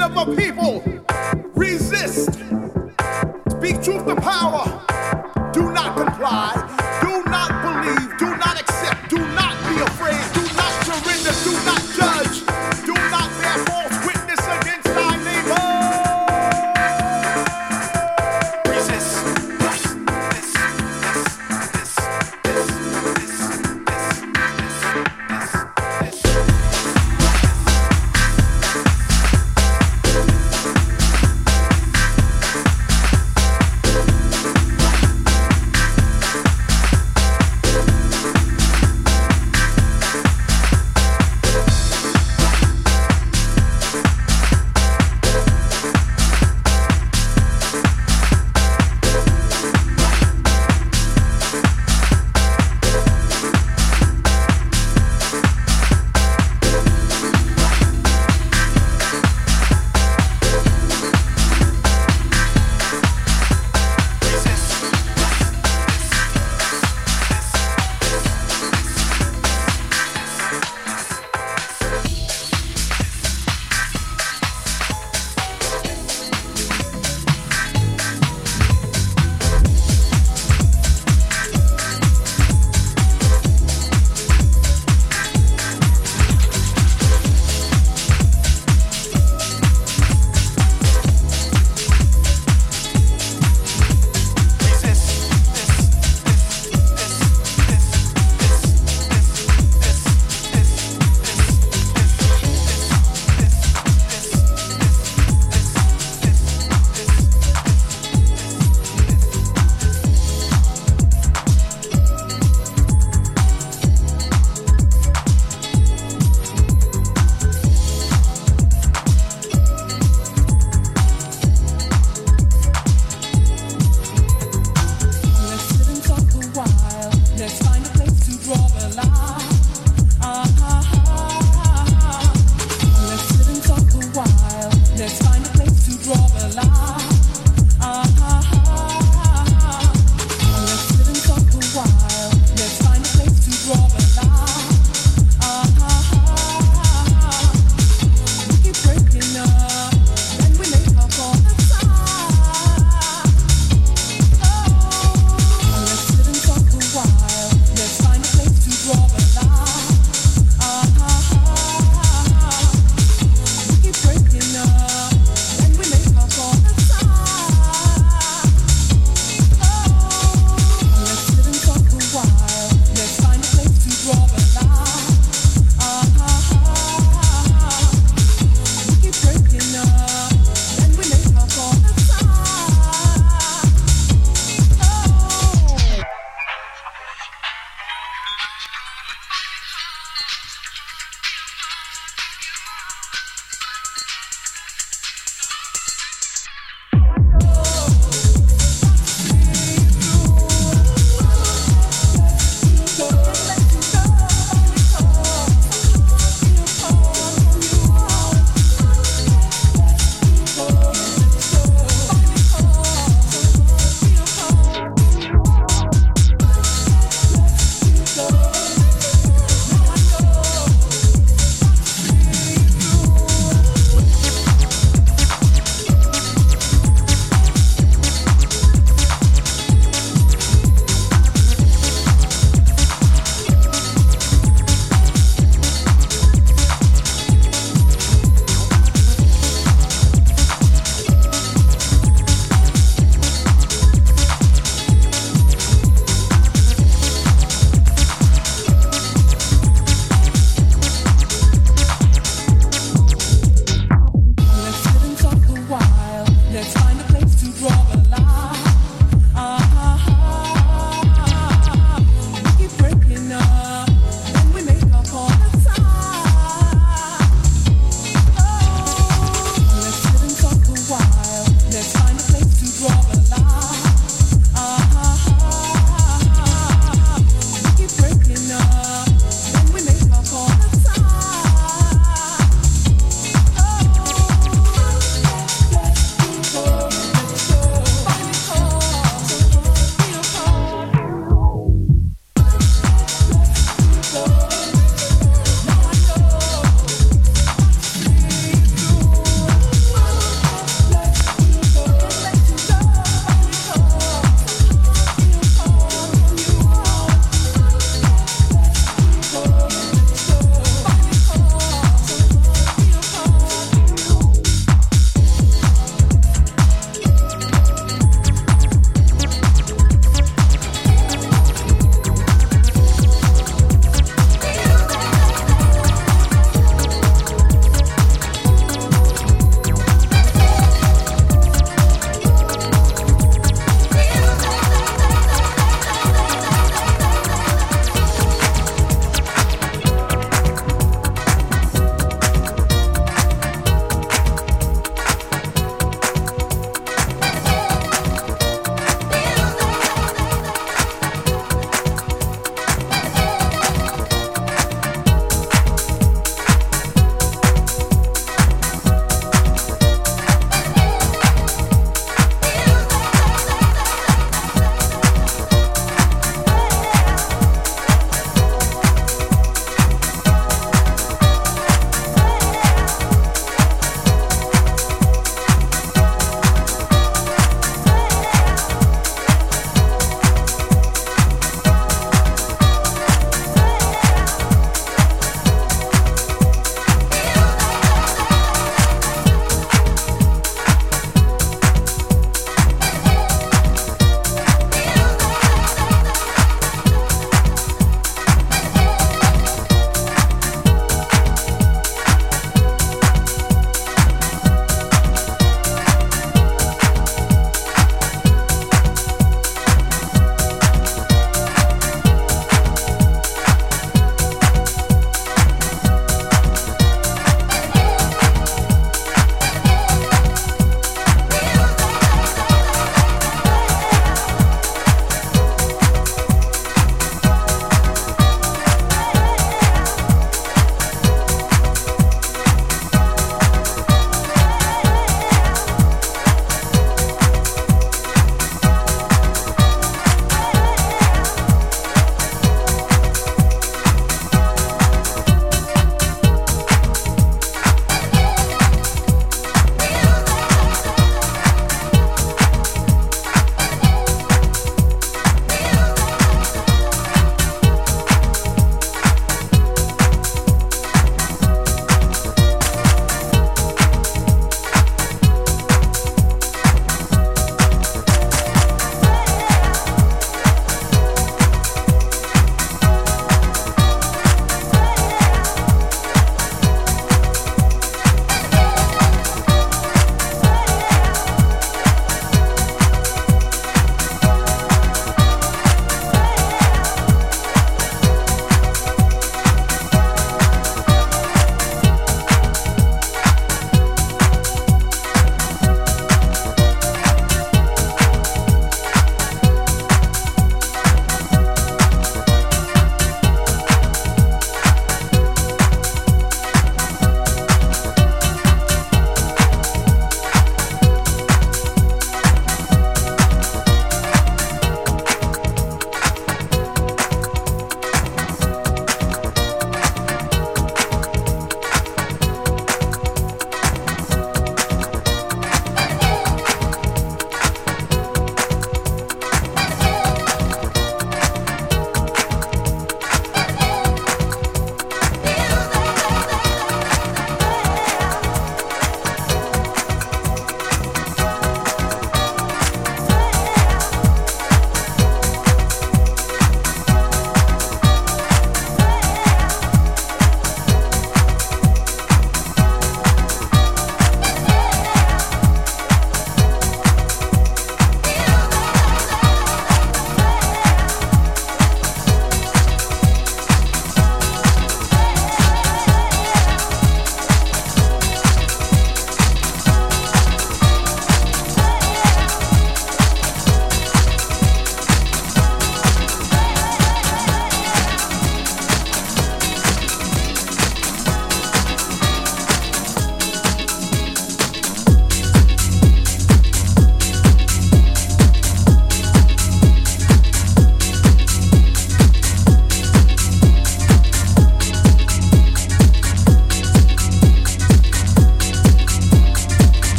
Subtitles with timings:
[0.00, 0.82] of a people,
[1.54, 2.32] resist.
[3.50, 4.69] Speak truth to power.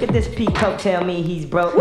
[0.00, 1.74] Look at this peacoat, tell me he's broke.